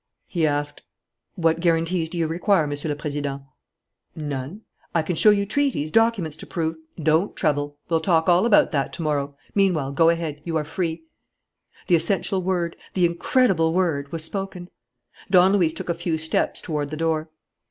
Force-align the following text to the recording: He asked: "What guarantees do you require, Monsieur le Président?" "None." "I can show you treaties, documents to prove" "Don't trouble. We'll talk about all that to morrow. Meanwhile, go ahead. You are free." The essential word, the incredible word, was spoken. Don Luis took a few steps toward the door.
He 0.25 0.47
asked: 0.47 0.81
"What 1.35 1.59
guarantees 1.59 2.09
do 2.09 2.17
you 2.17 2.25
require, 2.25 2.65
Monsieur 2.65 2.87
le 2.89 2.95
Président?" 2.95 3.41
"None." 4.15 4.61
"I 4.95 5.03
can 5.03 5.15
show 5.15 5.29
you 5.29 5.45
treaties, 5.45 5.91
documents 5.91 6.35
to 6.37 6.47
prove" 6.47 6.77
"Don't 7.09 7.35
trouble. 7.35 7.77
We'll 7.87 7.99
talk 7.99 8.25
about 8.25 8.33
all 8.51 8.69
that 8.71 8.93
to 8.93 9.01
morrow. 9.03 9.35
Meanwhile, 9.53 9.91
go 9.91 10.09
ahead. 10.09 10.41
You 10.43 10.57
are 10.57 10.65
free." 10.65 11.03
The 11.85 11.95
essential 11.95 12.41
word, 12.41 12.77
the 12.95 13.05
incredible 13.05 13.73
word, 13.75 14.11
was 14.11 14.23
spoken. 14.23 14.71
Don 15.29 15.53
Luis 15.53 15.71
took 15.71 15.87
a 15.87 15.93
few 15.93 16.17
steps 16.17 16.61
toward 16.61 16.89
the 16.89 16.97
door. 16.97 17.29